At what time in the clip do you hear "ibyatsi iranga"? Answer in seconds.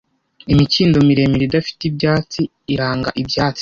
1.89-3.09